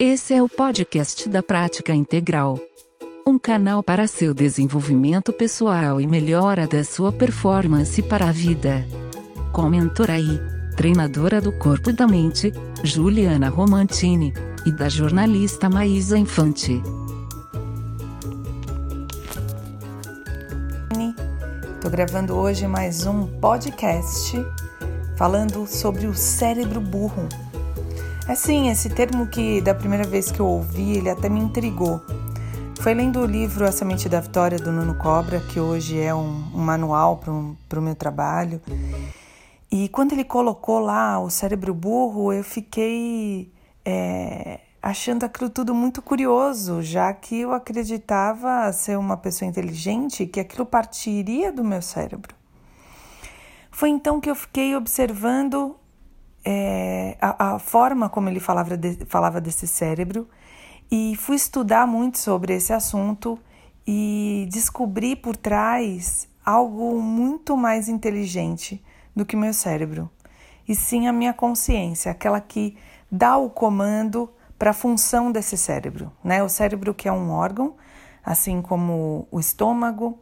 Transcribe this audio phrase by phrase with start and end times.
[0.00, 2.58] Esse é o podcast da Prática Integral.
[3.24, 8.84] Um canal para seu desenvolvimento pessoal e melhora da sua performance para a vida.
[9.52, 10.14] Com mentora
[10.76, 12.52] treinadora do corpo e da mente,
[12.82, 14.34] Juliana Romantini,
[14.66, 16.82] e da jornalista Maísa Infante.
[21.76, 24.44] Estou gravando hoje mais um podcast
[25.16, 27.28] falando sobre o cérebro burro.
[28.26, 32.00] Assim, esse termo que da primeira vez que eu ouvi, ele até me intrigou.
[32.80, 36.50] Foi lendo o livro A Semente da Vitória do Nuno Cobra, que hoje é um,
[36.54, 37.20] um manual
[37.68, 38.62] para o meu trabalho.
[39.70, 43.52] E quando ele colocou lá o cérebro burro, eu fiquei
[43.84, 50.40] é, achando aquilo tudo muito curioso, já que eu acreditava ser uma pessoa inteligente, que
[50.40, 52.34] aquilo partiria do meu cérebro.
[53.70, 55.76] Foi então que eu fiquei observando
[56.44, 60.28] é, a, a, forma como ele falava, de, falava desse cérebro
[60.90, 63.38] e fui estudar muito sobre esse assunto
[63.86, 68.84] e descobri por trás algo muito mais inteligente
[69.16, 70.10] do que meu cérebro,
[70.68, 72.76] e sim a minha consciência, aquela que
[73.10, 76.42] dá o comando para a função desse cérebro, né?
[76.42, 77.74] O cérebro que é um órgão,
[78.24, 80.18] assim como o estômago,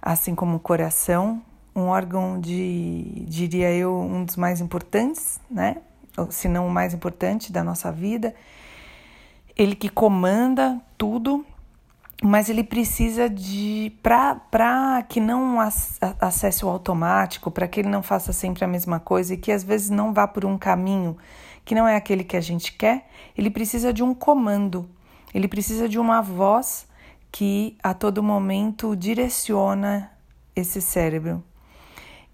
[0.00, 1.42] assim como o coração,
[1.74, 5.76] um órgão de, diria eu, um dos mais importantes, né?
[6.30, 8.34] Se não o mais importante da nossa vida.
[9.56, 11.46] Ele que comanda tudo,
[12.22, 13.92] mas ele precisa de.
[14.02, 15.58] Para que não
[16.20, 19.62] acesse o automático, para que ele não faça sempre a mesma coisa e que às
[19.62, 21.16] vezes não vá por um caminho
[21.64, 24.88] que não é aquele que a gente quer, ele precisa de um comando,
[25.34, 26.88] ele precisa de uma voz
[27.30, 30.10] que a todo momento direciona
[30.56, 31.44] esse cérebro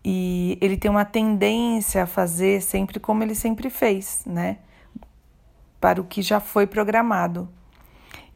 [0.04, 4.58] e ele tem uma tendência a fazer sempre como ele sempre fez, né?
[5.80, 7.48] Para o que já foi programado.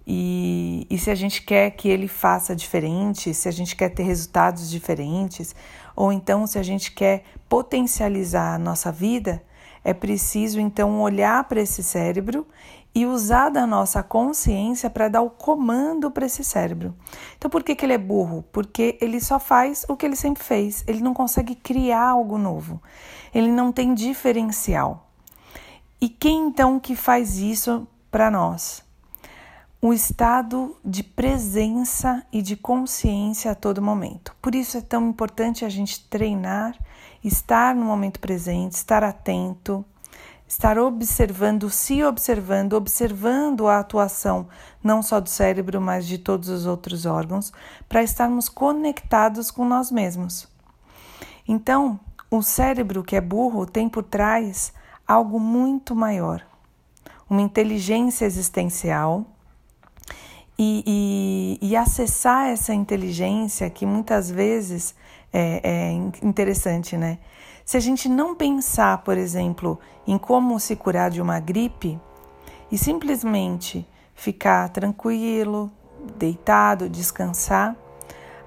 [0.07, 4.05] E, e se a gente quer que ele faça diferente, se a gente quer ter
[4.05, 5.55] resultados diferentes,
[5.95, 9.43] ou então se a gente quer potencializar a nossa vida,
[9.85, 12.47] é preciso então olhar para esse cérebro
[12.99, 16.93] e usar da nossa consciência para dar o comando para esse cérebro.
[17.37, 18.45] Então, por que, que ele é burro?
[18.51, 22.83] Porque ele só faz o que ele sempre fez, ele não consegue criar algo novo,
[23.33, 25.13] ele não tem diferencial.
[26.01, 28.83] E quem então que faz isso para nós?
[29.81, 34.35] O estado de presença e de consciência a todo momento.
[34.43, 36.77] Por isso é tão importante a gente treinar,
[37.23, 39.85] estar no momento presente, estar atento
[40.49, 44.49] estar observando, se observando, observando a atuação
[44.83, 47.53] não só do cérebro, mas de todos os outros órgãos,
[47.89, 50.49] para estarmos conectados com nós mesmos.
[51.47, 52.01] Então,
[52.31, 54.73] o cérebro que é burro tem por trás
[55.07, 56.45] algo muito maior,
[57.29, 59.27] uma inteligência existencial.
[60.61, 64.93] E, e, e acessar essa inteligência que muitas vezes
[65.33, 67.19] é, é interessante, né?
[67.65, 72.01] Se a gente não pensar, por exemplo, em como se curar de uma gripe
[72.73, 75.71] e simplesmente ficar tranquilo,
[76.17, 77.77] deitado, descansar,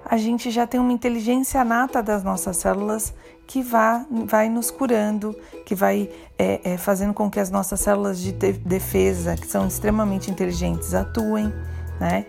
[0.04, 3.14] a gente já tem uma inteligência nata das nossas células
[3.46, 8.18] que vai, vai nos curando, que vai é, é, fazendo com que as nossas células
[8.18, 11.52] de defesa, que são extremamente inteligentes, atuem,
[12.00, 12.26] né?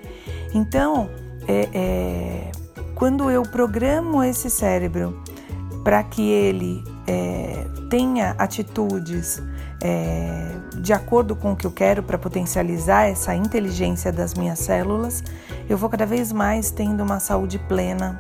[0.54, 1.10] Então,
[1.48, 2.63] é, é
[3.04, 5.22] quando eu programo esse cérebro
[5.84, 9.44] para que ele é, tenha atitudes
[9.84, 15.22] é, de acordo com o que eu quero para potencializar essa inteligência das minhas células,
[15.68, 18.18] eu vou cada vez mais tendo uma saúde plena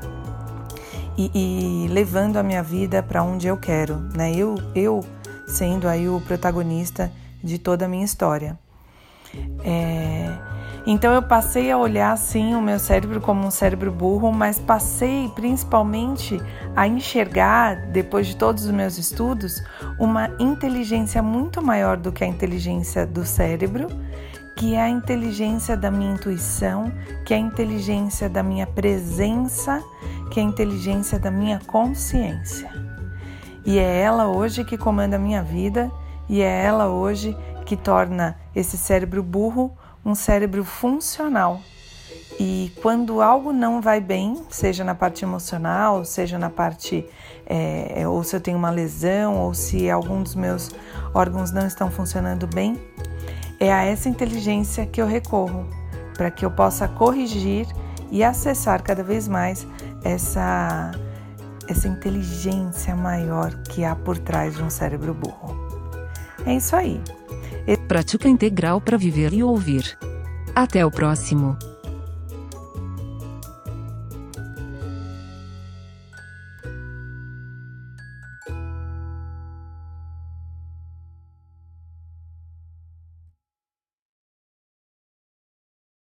[1.18, 4.36] e, e levando a minha vida para onde eu quero, né?
[4.36, 5.00] Eu, eu
[5.48, 7.10] sendo aí o protagonista
[7.42, 8.60] de toda a minha história.
[9.64, 10.33] É,
[10.86, 15.32] então eu passei a olhar sim o meu cérebro como um cérebro burro, mas passei
[15.34, 16.42] principalmente
[16.76, 19.64] a enxergar, depois de todos os meus estudos,
[19.98, 23.88] uma inteligência muito maior do que a inteligência do cérebro,
[24.58, 26.92] que é a inteligência da minha intuição,
[27.26, 29.82] que é a inteligência da minha presença,
[30.30, 32.70] que é a inteligência da minha consciência.
[33.66, 35.90] E é ela hoje que comanda a minha vida
[36.28, 41.62] e é ela hoje que torna esse cérebro burro um cérebro funcional.
[42.40, 47.06] E quando algo não vai bem, seja na parte emocional, seja na parte,
[47.46, 50.72] é, ou se eu tenho uma lesão, ou se algum dos meus
[51.14, 52.80] órgãos não estão funcionando bem,
[53.60, 55.68] é a essa inteligência que eu recorro
[56.18, 57.68] para que eu possa corrigir
[58.12, 59.68] e acessar cada vez mais
[60.04, 60.92] essa,
[61.68, 65.56] essa inteligência maior que há por trás de um cérebro burro.
[66.46, 67.02] É isso aí.
[67.88, 69.98] Prática Integral para Viver e Ouvir.
[70.56, 71.58] Até o próximo!